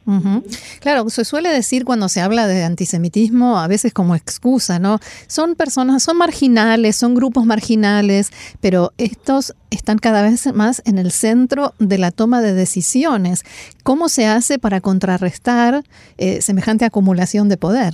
Claro, 0.79 1.09
se 1.09 1.25
suele 1.25 1.49
decir 1.49 1.83
cuando 1.83 2.07
se 2.07 2.21
habla 2.21 2.47
de 2.47 2.63
antisemitismo, 2.63 3.59
a 3.59 3.67
veces 3.67 3.93
como 3.93 4.15
excusa, 4.15 4.79
¿no? 4.79 4.99
Son 5.27 5.55
personas, 5.55 6.03
son 6.03 6.17
marginales, 6.17 6.95
son 6.95 7.13
grupos 7.13 7.45
marginales, 7.45 8.31
pero 8.61 8.91
estos 8.97 9.53
están 9.69 9.97
cada 9.97 10.21
vez 10.21 10.53
más 10.53 10.81
en 10.85 10.97
el 10.97 11.11
centro 11.11 11.73
de 11.79 11.97
la 11.97 12.11
toma 12.11 12.41
de 12.41 12.53
decisiones. 12.53 13.43
¿Cómo 13.83 14.07
se 14.07 14.27
hace 14.27 14.59
para 14.59 14.79
contrarrestar 14.79 15.83
eh, 16.17 16.41
semejante 16.41 16.85
acumulación 16.85 17.49
de 17.49 17.57
poder? 17.57 17.93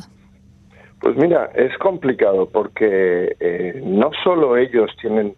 Pues 1.01 1.15
mira, 1.15 1.49
es 1.55 1.75
complicado 1.77 2.47
porque 2.49 3.35
eh, 3.39 3.81
no 3.85 4.11
solo 4.23 4.57
ellos 4.57 4.91
tienen, 5.01 5.33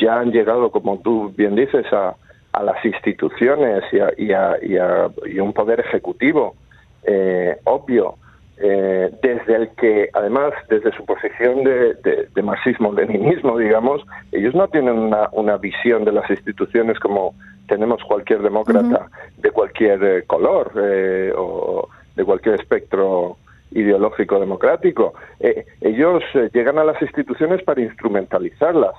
ya 0.00 0.20
han 0.20 0.32
llegado, 0.32 0.70
como 0.70 0.98
tú 1.00 1.32
bien 1.36 1.54
dices, 1.54 1.84
a 1.92 2.16
a 2.52 2.62
las 2.62 2.84
instituciones 2.84 3.82
y 4.18 4.32
a, 4.32 5.10
un 5.42 5.52
poder 5.52 5.80
ejecutivo 5.80 6.54
eh, 7.04 7.56
obvio, 7.64 8.16
eh, 8.58 9.10
desde 9.22 9.56
el 9.56 9.68
que, 9.70 10.08
además, 10.12 10.52
desde 10.68 10.92
su 10.92 11.04
posición 11.04 11.64
de, 11.64 12.42
marxismo-leninismo, 12.42 13.58
digamos, 13.58 14.02
ellos 14.30 14.54
no 14.54 14.68
tienen 14.68 14.98
una, 14.98 15.56
visión 15.56 16.04
de 16.04 16.12
las 16.12 16.28
instituciones 16.30 16.98
como 17.00 17.34
tenemos 17.66 18.02
cualquier 18.04 18.42
demócrata 18.42 19.08
de 19.38 19.50
cualquier 19.50 20.04
eh, 20.04 20.22
color 20.26 20.72
o 21.36 21.88
de 22.14 22.24
cualquier 22.24 22.56
espectro 22.56 23.38
ideológico 23.70 24.38
democrático. 24.38 25.14
ellos 25.80 26.22
llegan 26.52 26.78
a 26.78 26.84
las 26.84 27.00
instituciones 27.00 27.62
para 27.62 27.80
instrumentalizarlas 27.80 28.94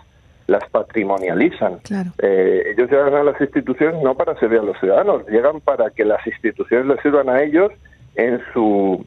las 0.47 0.67
patrimonializan. 0.69 1.79
Eh, 2.21 2.73
ellos 2.73 2.89
llegan 2.89 3.13
a 3.13 3.23
las 3.23 3.39
instituciones 3.39 4.01
no 4.03 4.15
para 4.15 4.37
servir 4.39 4.59
a 4.59 4.63
los 4.63 4.77
ciudadanos, 4.79 5.27
llegan 5.27 5.61
para 5.61 5.89
que 5.91 6.05
las 6.05 6.25
instituciones 6.27 6.87
les 6.87 7.01
sirvan 7.01 7.29
a 7.29 7.41
ellos 7.41 7.71
en 8.15 8.41
su 8.53 9.05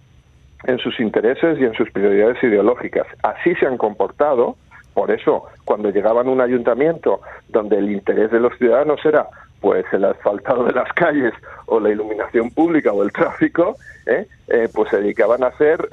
en 0.64 0.78
sus 0.78 0.99
intereses 0.99 1.59
y 1.61 1.64
en 1.64 1.75
sus 1.75 1.90
prioridades 1.90 2.43
ideológicas. 2.43 3.07
Así 3.23 3.55
se 3.57 3.66
han 3.66 3.76
comportado, 3.76 4.57
por 4.95 5.11
eso 5.11 5.45
cuando 5.64 5.90
llegaban 5.90 6.26
a 6.26 6.31
un 6.31 6.40
ayuntamiento 6.40 7.21
donde 7.49 7.78
el 7.78 7.90
interés 7.90 8.31
de 8.31 8.40
los 8.40 8.57
ciudadanos 8.59 9.05
era 9.05 9.28
pues 9.61 9.85
el 9.93 10.05
asfaltado 10.05 10.64
de 10.64 10.73
las 10.73 10.93
calles 10.95 11.33
o 11.66 11.78
la 11.78 11.90
iluminación 11.90 12.50
pública 12.50 12.93
o 12.93 13.02
el 13.02 13.12
tráfico, 13.12 13.76
¿eh? 14.07 14.26
Eh, 14.49 14.69
pues 14.73 14.90
se 14.90 15.00
dedicaban 15.00 15.45
a 15.45 15.49
hacer 15.49 15.88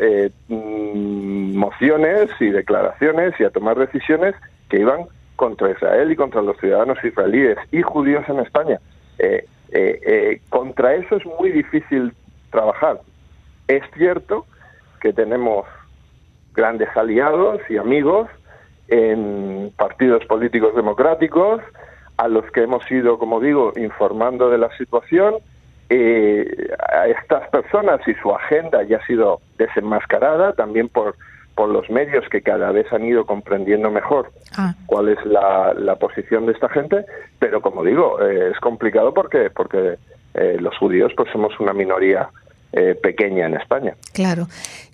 mm, 0.47 1.55
mociones 1.55 2.29
y 2.39 2.49
declaraciones 2.49 3.33
y 3.39 3.43
a 3.43 3.49
tomar 3.49 3.77
decisiones 3.77 4.35
que 4.69 4.79
iban 4.79 5.07
contra 5.43 5.71
Israel 5.71 6.09
y 6.09 6.15
contra 6.15 6.41
los 6.41 6.57
ciudadanos 6.57 7.03
israelíes 7.03 7.57
y 7.69 7.81
judíos 7.81 8.23
en 8.29 8.39
España. 8.39 8.79
Eh, 9.19 9.45
eh, 9.73 9.99
eh, 10.05 10.41
contra 10.47 10.95
eso 10.95 11.17
es 11.17 11.25
muy 11.25 11.51
difícil 11.51 12.13
trabajar. 12.49 13.01
Es 13.67 13.83
cierto 13.93 14.45
que 15.01 15.11
tenemos 15.11 15.65
grandes 16.53 16.87
aliados 16.95 17.59
y 17.69 17.75
amigos 17.75 18.29
en 18.87 19.73
partidos 19.75 20.23
políticos 20.27 20.73
democráticos, 20.77 21.61
a 22.15 22.29
los 22.29 22.49
que 22.51 22.63
hemos 22.63 22.89
ido, 22.89 23.17
como 23.17 23.41
digo, 23.41 23.73
informando 23.75 24.49
de 24.49 24.59
la 24.59 24.69
situación. 24.77 25.35
a 25.89 27.07
estas 27.07 27.49
personas 27.49 27.99
y 28.07 28.13
su 28.21 28.33
agenda 28.33 28.81
ya 28.83 28.97
ha 28.97 29.05
sido 29.05 29.41
desenmascarada 29.57 30.53
también 30.53 30.87
por 30.87 31.15
por 31.55 31.69
los 31.69 31.89
medios 31.89 32.25
que 32.29 32.41
cada 32.41 32.71
vez 32.71 32.91
han 32.91 33.05
ido 33.05 33.25
comprendiendo 33.25 33.91
mejor 33.91 34.31
ah. 34.57 34.73
cuál 34.85 35.09
es 35.09 35.23
la, 35.25 35.73
la, 35.73 35.95
posición 35.97 36.45
de 36.45 36.53
esta 36.53 36.69
gente, 36.69 37.05
pero 37.39 37.61
como 37.61 37.83
digo, 37.83 38.21
eh, 38.21 38.51
es 38.51 38.59
complicado 38.59 39.13
porque, 39.13 39.49
porque 39.49 39.97
eh, 40.33 40.57
los 40.59 40.75
judíos 40.77 41.11
pues 41.15 41.29
somos 41.31 41.59
una 41.59 41.73
minoría 41.73 42.29
eh, 42.75 42.95
pequeña 42.95 43.45
en 43.45 43.53
España. 43.53 43.95
Claro. 44.13 44.47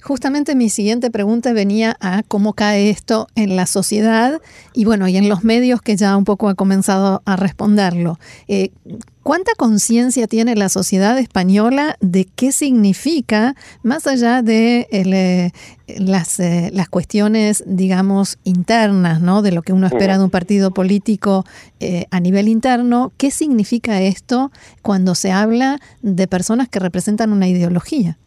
Justamente 0.04 0.54
mi 0.54 0.68
siguiente 0.68 1.10
pregunta 1.12 1.54
venía 1.54 1.96
a 2.02 2.24
cómo 2.28 2.52
cae 2.52 2.90
esto 2.90 3.28
en 3.36 3.56
la 3.56 3.68
sociedad 3.68 4.42
y 4.74 4.84
bueno, 4.84 5.08
y 5.08 5.16
en 5.16 5.30
los 5.30 5.46
medios 5.46 5.82
que 5.82 5.96
ya 5.96 6.18
un 6.18 6.26
poco 6.26 6.50
ha 6.50 6.56
comenzado 6.56 7.22
a 7.26 7.38
responderlo. 7.38 8.20
Eh, 8.50 8.72
¿Cuánta 9.24 9.52
conciencia 9.58 10.28
tiene 10.28 10.56
la 10.56 10.70
sociedad 10.70 11.18
española 11.20 11.96
de 12.00 12.26
qué 12.36 12.52
significa, 12.52 13.54
más 13.84 14.08
allá 14.08 14.42
de 14.42 14.88
eh, 14.92 15.52
las, 16.00 16.40
las, 16.40 16.90
cuestiones, 16.90 17.64
digamos, 17.68 18.40
internas, 18.44 19.22
¿no? 19.22 19.42
de 19.42 19.52
lo 19.52 19.62
que 19.62 19.74
uno 19.74 19.88
espera 19.88 20.18
de 20.18 20.24
un 20.24 20.30
partido 20.30 20.72
político 20.72 21.44
a 22.12 22.20
nivel 22.20 22.48
interno, 22.48 23.12
qué 23.18 23.30
significa 23.32 24.02
esto 24.02 24.52
cuando 24.82 25.16
se 25.16 25.32
habla 25.32 25.78
de 26.02 26.28
personas 26.28 26.70
que 26.70 26.80
representan 26.80 27.32
una 27.32 27.48
ideología? 27.48 28.18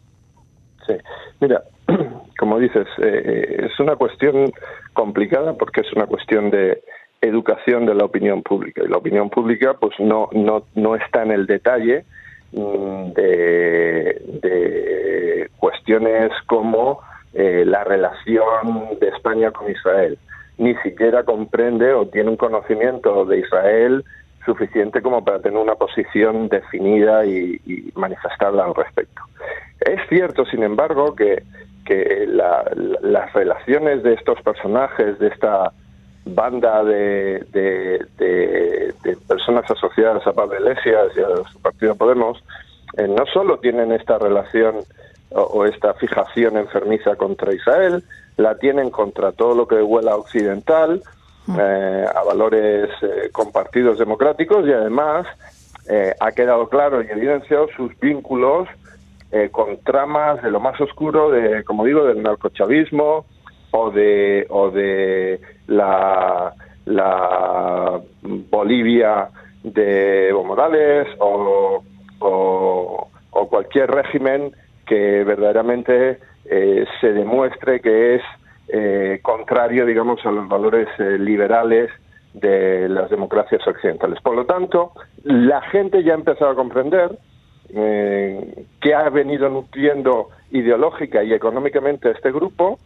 Sí, 0.85 0.93
mira, 1.39 1.63
como 2.39 2.59
dices, 2.59 2.87
eh, 2.97 3.21
eh, 3.25 3.65
es 3.65 3.79
una 3.79 3.95
cuestión 3.95 4.51
complicada 4.93 5.53
porque 5.53 5.81
es 5.81 5.93
una 5.93 6.07
cuestión 6.07 6.49
de 6.49 6.83
educación 7.23 7.85
de 7.85 7.95
la 7.95 8.05
opinión 8.05 8.43
pública 8.43 8.83
y 8.83 8.87
la 8.87 8.97
opinión 8.97 9.29
pública 9.29 9.75
pues 9.79 9.97
no 9.99 10.29
no 10.33 10.65
no 10.75 10.95
está 10.95 11.23
en 11.23 11.31
el 11.31 11.47
detalle 11.47 12.05
mm, 12.51 13.13
de, 13.13 14.39
cuestiones 15.57 16.31
como 16.47 16.99
eh, 17.33 17.63
la 17.65 17.83
relación 17.83 18.99
de 18.99 19.07
España 19.07 19.51
con 19.51 19.71
Israel 19.71 20.17
ni 20.57 20.75
siquiera 20.77 21.23
comprende 21.23 21.93
o 21.93 22.07
tiene 22.07 22.29
un 22.29 22.37
conocimiento 22.37 23.25
de 23.25 23.39
Israel 23.39 24.03
suficiente 24.45 25.01
como 25.01 25.23
para 25.23 25.39
tener 25.39 25.57
una 25.57 25.75
posición 25.75 26.49
definida 26.49 27.25
y, 27.25 27.59
manifestarla 27.95 28.65
al 28.65 28.75
respecto. 28.75 29.21
Es 29.79 30.01
cierto, 30.09 30.45
sin 30.45 30.63
embargo, 30.63 31.15
que, 31.15 31.43
que 31.85 32.27
las 32.27 33.33
relaciones 33.33 34.03
de 34.03 34.13
estos 34.13 34.41
personajes, 34.41 35.17
de 35.19 35.27
esta 35.27 35.71
banda 36.25 36.83
de, 36.83 37.45
de, 37.51 39.17
personas 39.27 39.69
asociadas 39.69 40.25
a 40.25 40.33
Pablo 40.33 40.55
Iglesias 40.59 41.11
y 41.15 41.19
a 41.19 41.49
su 41.51 41.59
partido 41.59 41.95
Podemos, 41.95 42.43
no 42.97 43.25
solo 43.33 43.57
tienen 43.59 43.91
esta 43.91 44.17
relación 44.17 44.77
o, 45.31 45.65
esta 45.65 45.93
fijación 45.95 46.57
enfermiza 46.57 47.15
contra 47.15 47.53
Israel, 47.53 48.03
la 48.37 48.55
tienen 48.57 48.89
contra 48.89 49.31
todo 49.31 49.55
lo 49.55 49.67
que 49.67 49.81
huela 49.81 50.15
occidental, 50.15 51.01
mm. 51.47 51.59
a 51.59 52.23
valores 52.23 52.89
compartidos 53.31 53.97
democráticos 53.97 54.67
y 54.67 54.71
además 54.71 55.27
ha 56.19 56.31
quedado 56.31 56.69
claro 56.69 57.01
y 57.01 57.07
evidenciado 57.07 57.67
sus 57.75 57.99
vínculos 57.99 58.69
con 59.51 59.77
tramas 59.79 60.41
de 60.41 60.51
lo 60.51 60.59
más 60.59 60.79
oscuro 60.79 61.31
de, 61.31 61.63
como 61.63 61.83
digo, 61.83 62.05
del 62.05 62.21
narcochavismo 62.21 63.25
o 63.75 63.91
de 63.91 64.45
o 64.49 64.69
de 64.71 65.39
la 65.67 66.53
la 66.85 67.99
Bolivia 68.21 69.29
de 69.63 70.29
Evo 70.29 70.43
Morales 70.43 71.07
o, 71.19 71.83
cualquier 73.49 73.91
régimen 73.91 74.51
que 74.85 75.23
verdaderamente 75.23 76.17
eh, 76.45 76.85
se 76.99 77.13
demuestre 77.13 77.81
que 77.81 78.15
es 78.15 78.21
eh, 78.69 79.19
contrario, 79.21 79.85
digamos, 79.85 80.25
a 80.25 80.31
los 80.31 80.47
valores 80.47 80.87
eh, 80.97 81.19
liberales 81.19 81.91
de 82.33 82.89
las 82.89 83.11
democracias 83.11 83.61
occidentales. 83.67 84.19
Por 84.21 84.35
lo 84.35 84.45
tanto, 84.45 84.93
la 85.23 85.61
gente 85.61 86.03
ya 86.03 86.13
ha 86.13 86.15
empezado 86.15 86.51
a 86.51 86.55
comprender 86.55 87.11
que 87.73 88.93
ha 88.93 89.09
venido 89.09 89.49
nutriendo 89.49 90.29
ideológica 90.51 91.23
y 91.23 91.33
económicamente 91.33 92.07
a 92.07 92.11
este 92.11 92.31
grupo 92.31 92.77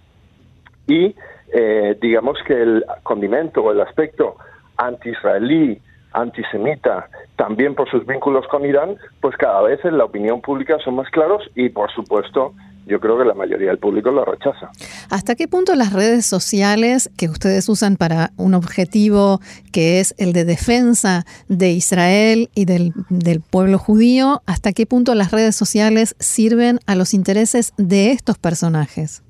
y 0.87 1.15
eh, 1.53 1.97
digamos 2.01 2.37
que 2.45 2.53
el 2.53 2.85
condimento 3.03 3.61
o 3.61 3.71
el 3.71 3.81
aspecto 3.81 4.35
anti-israelí, 4.77 5.79
antisemita, 6.13 7.09
también 7.35 7.75
por 7.75 7.89
sus 7.89 8.05
vínculos 8.05 8.45
con 8.47 8.65
Irán, 8.65 8.97
pues 9.21 9.35
cada 9.37 9.61
vez 9.61 9.83
en 9.85 9.97
la 9.97 10.05
opinión 10.05 10.41
pública 10.41 10.77
son 10.83 10.95
más 10.95 11.09
claros 11.09 11.43
y, 11.55 11.69
por 11.69 11.91
supuesto, 11.91 12.53
yo 12.87 12.99
creo 12.99 13.17
que 13.17 13.25
la 13.25 13.33
mayoría 13.33 13.67
del 13.67 13.79
público 13.79 14.11
lo 14.11 14.23
rechaza. 14.23 14.71
¿Hasta 15.09 15.35
qué 15.35 15.47
punto 15.47 15.75
las 15.75 15.93
redes 15.93 16.25
sociales 16.25 17.09
que 17.17 17.27
ustedes 17.27 17.67
usan 17.67 17.97
para 17.97 18.31
un 18.37 18.53
objetivo 18.53 19.41
que 19.73 19.99
es 19.99 20.15
el 20.17 20.31
de 20.31 20.45
defensa 20.45 21.25
de 21.49 21.71
Israel 21.71 22.49
y 22.55 22.65
del, 22.65 22.93
del 23.09 23.41
pueblo 23.41 23.77
judío, 23.77 24.41
hasta 24.45 24.71
qué 24.71 24.85
punto 24.85 25.15
las 25.15 25.31
redes 25.31 25.55
sociales 25.55 26.15
sirven 26.19 26.79
a 26.87 26.95
los 26.95 27.13
intereses 27.13 27.73
de 27.77 28.11
estos 28.11 28.37
personajes? 28.37 29.21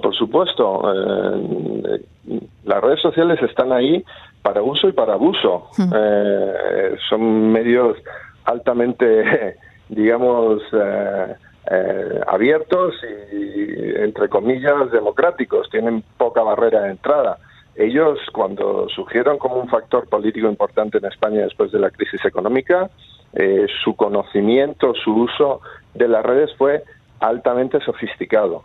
Por 0.00 0.14
supuesto, 0.14 0.82
eh, 0.92 2.00
las 2.64 2.80
redes 2.82 3.00
sociales 3.00 3.40
están 3.42 3.72
ahí 3.72 4.04
para 4.42 4.62
uso 4.62 4.88
y 4.88 4.92
para 4.92 5.14
abuso. 5.14 5.68
Hmm. 5.76 5.92
Eh, 5.94 6.96
son 7.08 7.52
medios 7.52 7.96
altamente, 8.44 9.56
digamos, 9.88 10.62
eh, 10.72 12.20
abiertos 12.26 12.94
y, 13.32 14.02
entre 14.02 14.28
comillas, 14.28 14.90
democráticos. 14.90 15.68
Tienen 15.70 16.02
poca 16.16 16.42
barrera 16.42 16.82
de 16.82 16.90
entrada. 16.90 17.38
Ellos, 17.76 18.18
cuando 18.32 18.88
surgieron 18.88 19.38
como 19.38 19.56
un 19.56 19.68
factor 19.68 20.08
político 20.08 20.48
importante 20.48 20.98
en 20.98 21.06
España 21.06 21.42
después 21.42 21.72
de 21.72 21.80
la 21.80 21.90
crisis 21.90 22.24
económica, 22.24 22.88
su 23.82 23.96
conocimiento, 23.96 24.94
su 24.94 25.12
uso 25.12 25.60
de 25.92 26.06
las 26.06 26.24
redes 26.24 26.54
fue 26.56 26.84
altamente 27.18 27.80
sofisticado 27.80 28.62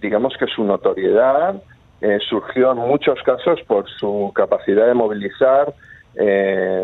digamos 0.00 0.34
que 0.38 0.46
su 0.46 0.64
notoriedad 0.64 1.62
eh, 2.00 2.18
surgió 2.30 2.72
en 2.72 2.78
muchos 2.78 3.22
casos 3.24 3.60
por 3.66 3.86
su 3.98 4.32
capacidad 4.34 4.86
de 4.86 4.94
movilizar 4.94 5.74
eh, 6.14 6.82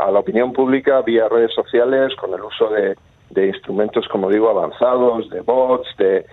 a 0.00 0.10
la 0.12 0.18
opinión 0.20 0.52
pública 0.52 1.02
vía 1.02 1.28
redes 1.28 1.52
sociales 1.52 2.14
con 2.14 2.32
el 2.32 2.40
uso 2.40 2.70
de, 2.70 2.96
instrumentos, 3.48 4.06
como 4.08 4.30
digo, 4.30 4.48
avanzados, 4.48 5.28
de 5.30 5.40
bots, 5.40 5.88
de, 5.98 6.24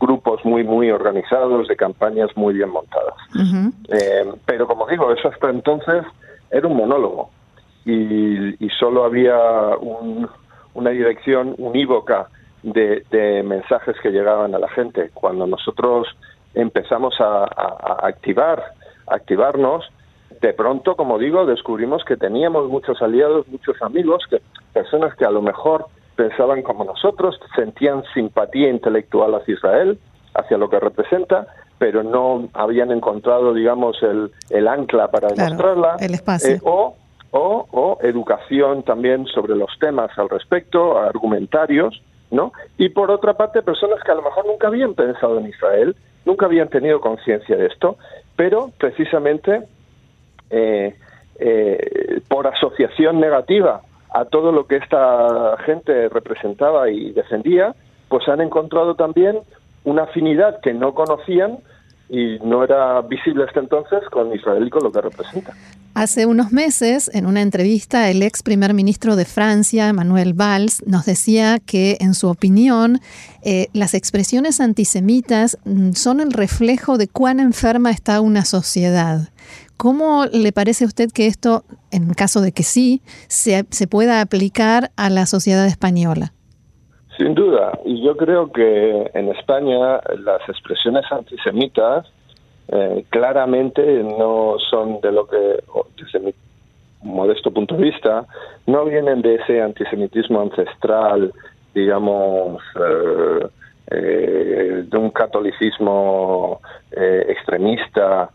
grupos 0.00 0.44
muy, 0.44 0.62
muy 0.62 0.92
organizados, 0.92 1.66
de 1.66 1.76
campañas 1.76 2.30
muy 2.36 2.54
bien 2.54 2.70
montadas. 2.70 3.16
Eh, 3.88 4.32
pero, 4.46 4.68
como 4.68 4.86
digo, 4.86 5.12
eso 5.12 5.28
hasta 5.28 5.50
entonces 5.50 6.04
era 6.50 6.68
un 6.68 6.76
monólogo 6.76 7.30
y, 7.84 8.64
y 8.64 8.70
solo 8.78 9.04
había 9.04 9.36
un, 9.80 10.28
una 10.76 10.90
dirección 10.90 11.54
unívoca 11.58 12.28
de, 12.62 13.42
mensajes 13.44 13.96
que 14.02 14.10
llegaban 14.10 14.54
a 14.54 14.58
la 14.58 14.68
gente. 14.68 15.10
Cuando 15.14 15.46
nosotros 15.46 16.06
empezamos 16.54 17.14
a, 17.20 17.44
activar, 18.06 18.62
activarnos, 19.06 19.84
de 20.40 20.52
pronto, 20.52 20.96
como 20.96 21.18
digo, 21.18 21.46
descubrimos 21.46 22.04
que 22.04 22.16
teníamos 22.16 22.68
muchos 22.68 23.00
aliados, 23.00 23.48
muchos 23.48 23.80
amigos, 23.80 24.24
que 24.28 24.42
personas 24.72 25.14
que 25.16 25.24
a 25.24 25.30
lo 25.30 25.40
mejor 25.40 25.86
pensaban 26.14 26.62
como 26.62 26.84
nosotros, 26.84 27.38
sentían 27.54 28.02
simpatía 28.12 28.68
intelectual 28.68 29.34
hacia 29.34 29.54
Israel, 29.54 29.98
hacia 30.34 30.58
lo 30.58 30.68
que 30.68 30.78
representa, 30.78 31.46
pero 31.78 32.02
no 32.02 32.48
habían 32.52 32.90
encontrado, 32.90 33.54
digamos, 33.54 34.02
el, 34.02 34.30
el 34.50 34.68
ancla 34.68 35.08
para 35.08 35.28
demostrarla. 35.28 35.96
el 36.00 36.14
espacio. 36.14 36.56
Eh, 36.56 36.60
o 36.64 36.94
o, 37.38 37.98
educación 38.02 38.82
también 38.82 39.26
sobre 39.26 39.54
los 39.54 39.70
temas 39.78 40.10
al 40.18 40.28
respecto, 40.28 40.98
argumentarios, 40.98 42.02
¿no? 42.30 42.52
Y 42.78 42.88
por 42.90 43.10
otra 43.10 43.34
parte, 43.34 43.62
personas 43.62 44.02
que 44.04 44.12
a 44.12 44.16
lo 44.16 44.22
mejor 44.22 44.46
nunca 44.46 44.68
habían 44.68 44.94
pensado 44.94 45.38
en 45.38 45.46
Israel, 45.46 45.96
nunca 46.24 46.46
habían 46.46 46.68
tenido 46.68 47.00
conciencia 47.00 47.56
de 47.56 47.66
esto, 47.66 47.96
pero 48.34 48.70
precisamente 48.78 49.62
eh, 50.50 50.96
eh, 51.38 52.20
por 52.28 52.46
asociación 52.46 53.20
negativa 53.20 53.82
a 54.10 54.24
todo 54.24 54.52
lo 54.52 54.66
que 54.66 54.76
esta 54.76 55.56
gente 55.64 56.08
representaba 56.08 56.90
y 56.90 57.12
defendía, 57.12 57.74
pues 58.08 58.26
han 58.28 58.40
encontrado 58.40 58.94
también 58.94 59.40
una 59.84 60.04
afinidad 60.04 60.60
que 60.60 60.72
no 60.72 60.94
conocían 60.94 61.58
y 62.08 62.38
no 62.38 62.64
era 62.64 63.00
visible 63.02 63.44
hasta 63.44 63.60
entonces 63.60 64.00
con 64.10 64.32
Israel 64.34 64.66
y 64.66 64.70
con 64.70 64.84
lo 64.84 64.92
que 64.92 65.00
representa. 65.00 65.52
Hace 65.98 66.26
unos 66.26 66.52
meses, 66.52 67.10
en 67.14 67.24
una 67.24 67.40
entrevista, 67.40 68.10
el 68.10 68.22
ex 68.22 68.42
primer 68.42 68.74
ministro 68.74 69.16
de 69.16 69.24
Francia, 69.24 69.90
Manuel 69.94 70.34
Valls, 70.34 70.86
nos 70.86 71.06
decía 71.06 71.56
que, 71.66 71.96
en 72.00 72.12
su 72.12 72.28
opinión, 72.28 72.98
eh, 73.42 73.68
las 73.72 73.94
expresiones 73.94 74.60
antisemitas 74.60 75.56
mm, 75.64 75.92
son 75.92 76.20
el 76.20 76.32
reflejo 76.32 76.98
de 76.98 77.08
cuán 77.08 77.40
enferma 77.40 77.90
está 77.90 78.20
una 78.20 78.44
sociedad. 78.44 79.30
¿Cómo 79.78 80.26
le 80.26 80.52
parece 80.52 80.84
a 80.84 80.88
usted 80.88 81.08
que 81.10 81.28
esto, 81.28 81.64
en 81.90 82.12
caso 82.12 82.42
de 82.42 82.52
que 82.52 82.62
sí, 82.62 83.00
se, 83.28 83.64
se 83.70 83.86
pueda 83.86 84.20
aplicar 84.20 84.90
a 84.98 85.08
la 85.08 85.24
sociedad 85.24 85.64
española? 85.64 86.34
Sin 87.16 87.34
duda, 87.34 87.72
y 87.86 88.04
yo 88.04 88.18
creo 88.18 88.52
que 88.52 89.10
en 89.14 89.30
España 89.30 89.98
las 90.18 90.46
expresiones 90.46 91.06
antisemitas 91.10 92.04
eh, 92.68 93.04
claramente 93.10 93.82
no 94.02 94.56
son 94.70 95.00
de 95.00 95.12
lo 95.12 95.26
que, 95.26 95.62
desde 95.96 96.18
mi 96.20 96.34
modesto 97.02 97.50
punto 97.52 97.76
de 97.76 97.84
vista, 97.84 98.26
no 98.66 98.84
vienen 98.84 99.22
de 99.22 99.36
ese 99.36 99.62
antisemitismo 99.62 100.40
ancestral, 100.40 101.32
digamos, 101.74 102.60
eh, 102.80 103.46
eh, 103.92 104.84
de 104.86 104.98
un 104.98 105.10
catolicismo 105.10 106.60
extremista, 106.90 108.30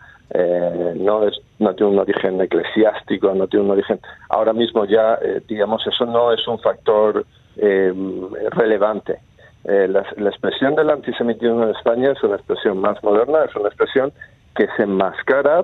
no, 0.96 1.28
es, 1.28 1.41
no 1.60 1.76
tiene 1.76 1.91
un 1.91 2.00
origen 2.00 2.39
eclesiástico, 2.39 3.34
no 3.34 3.48
tiene 3.48 3.65
un 3.65 3.72
origen. 3.72 4.00
Ahora 4.30 4.54
mismo 4.54 4.86
ya, 4.86 5.20
digamos, 5.48 5.86
eso 5.86 6.06
no 6.06 6.32
es 6.32 6.48
un 6.48 6.58
factor 6.60 7.26
relevante 7.58 9.20
eh, 9.65 9.88
la, 9.88 10.30
expresión 10.30 10.76
del 10.76 10.89
antisemitismo 10.89 11.63
en 11.63 11.69
España 11.69 12.12
es 12.12 12.24
una 12.24 12.36
expresión 12.36 12.80
más 12.80 13.02
moderna, 13.04 13.45
es 13.45 13.56
una 13.56 13.67
expresión 13.67 14.12
que 14.56 14.67
se 14.76 14.84
enmascara 14.84 15.63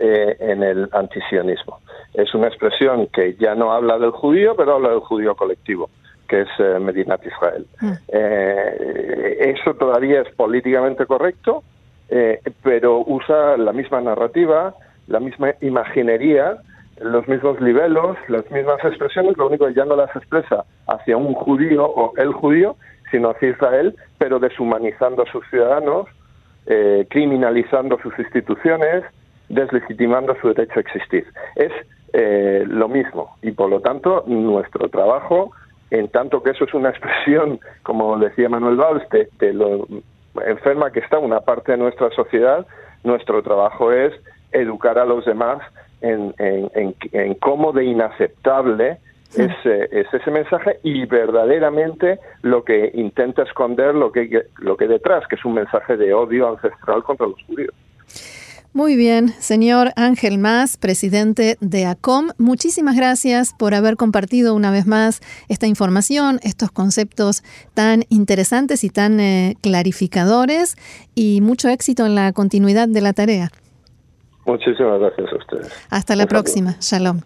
eh, 0.00 0.36
en 0.40 0.62
el 0.62 0.88
antisionismo. 0.92 1.78
Es 2.14 2.34
una 2.34 2.48
expresión 2.48 3.06
que 3.08 3.34
ya 3.34 3.54
no 3.54 3.72
habla 3.72 3.98
del 3.98 4.10
judío, 4.10 4.54
pero 4.56 4.74
habla 4.74 4.90
del 4.90 5.00
judío 5.00 5.36
colectivo, 5.36 5.88
que 6.28 6.42
es 6.42 6.48
eh, 6.58 6.78
Medinat 6.80 7.24
Israel. 7.24 7.66
Mm. 7.80 7.92
eso 8.10 9.74
todavía 9.74 10.22
es 10.22 10.34
políticamente 10.34 11.06
correcto, 11.06 11.62
pero 12.62 13.04
usa 13.06 13.56
la 13.56 13.72
misma 13.72 14.00
narrativa, 14.00 14.74
la 15.06 15.20
misma 15.20 15.54
imaginería, 15.60 16.58
los 17.00 17.28
mismos 17.28 17.60
niveles, 17.60 18.16
las 18.28 18.50
mismas 18.50 18.82
expresiones, 18.84 19.36
lo 19.36 19.46
único 19.46 19.66
que 19.66 19.74
ya 19.74 19.84
no 19.84 19.94
las 19.96 20.14
expresa 20.16 20.64
hacia 20.86 21.16
un 21.16 21.34
judío 21.34 21.84
o 21.84 22.12
el 22.16 22.32
judío, 22.32 22.76
sino 23.10 23.30
hacia 23.30 23.50
Israel, 23.50 23.96
pero 24.18 24.38
deshumanizando 24.38 25.22
a 25.22 25.32
sus 25.32 25.46
ciudadanos, 25.48 26.06
eh, 26.66 27.06
criminalizando 27.10 27.98
sus 28.02 28.18
instituciones, 28.18 29.04
deslegitimando 29.48 30.36
su 30.40 30.48
derecho 30.48 30.78
a 30.78 30.80
existir. 30.80 31.26
Es 31.56 31.72
eh, 32.12 32.64
lo 32.66 32.88
mismo 32.88 33.36
y 33.42 33.52
por 33.52 33.70
lo 33.70 33.80
tanto 33.80 34.24
nuestro 34.26 34.88
trabajo, 34.88 35.52
en 35.90 36.08
tanto 36.08 36.42
que 36.42 36.50
eso 36.50 36.64
es 36.64 36.74
una 36.74 36.90
expresión, 36.94 37.60
como 37.82 38.18
decía 38.18 38.48
Manuel 38.48 38.76
Valls, 38.76 39.04
de 39.10 39.52
lo 39.52 39.86
enferma 40.46 40.90
que 40.90 41.00
está 41.00 41.18
una 41.18 41.40
parte 41.40 41.72
de 41.72 41.78
nuestra 41.78 42.10
sociedad, 42.10 42.66
nuestro 43.04 43.42
trabajo 43.42 43.92
es 43.92 44.12
educar 44.52 44.98
a 44.98 45.04
los 45.04 45.24
demás 45.24 45.60
en, 46.00 46.34
en, 46.38 47.34
cómo 47.34 47.72
de 47.72 47.84
inaceptable 47.84 48.98
es, 49.34 49.52
es, 49.64 50.06
ese 50.12 50.30
mensaje 50.30 50.78
y 50.82 51.04
verdaderamente 51.06 52.18
lo 52.42 52.64
que 52.64 52.90
intenta 52.94 53.42
esconder 53.42 53.94
lo 53.94 54.10
que, 54.10 54.46
lo 54.58 54.76
que 54.76 54.88
detrás, 54.88 55.26
que 55.28 55.36
es 55.36 55.44
un 55.44 55.54
mensaje 55.54 55.96
de 55.96 56.14
odio 56.14 56.48
ancestral 56.48 57.02
contra 57.02 57.26
los 57.26 57.42
judíos. 57.44 57.74
Muy 58.74 58.96
bien, 58.96 59.28
señor 59.28 59.88
Ángel 59.96 60.38
Más, 60.38 60.76
presidente 60.76 61.56
de 61.60 61.86
ACOM, 61.86 62.28
muchísimas 62.38 62.96
gracias 62.96 63.54
por 63.58 63.74
haber 63.74 63.96
compartido 63.96 64.54
una 64.54 64.70
vez 64.70 64.86
más 64.86 65.20
esta 65.48 65.66
información, 65.66 66.38
estos 66.42 66.70
conceptos 66.70 67.42
tan 67.74 68.04
interesantes 68.10 68.84
y 68.84 68.90
tan 68.90 69.20
eh, 69.20 69.56
clarificadores 69.62 70.76
y 71.14 71.40
mucho 71.40 71.68
éxito 71.70 72.04
en 72.04 72.14
la 72.14 72.32
continuidad 72.32 72.88
de 72.88 73.00
la 73.00 73.14
tarea. 73.14 73.50
Muchísimas 74.44 75.00
gracias 75.00 75.32
a 75.32 75.36
ustedes. 75.36 75.86
Hasta 75.90 76.14
la 76.14 76.26
próxima. 76.26 76.76
Shalom. 76.80 77.20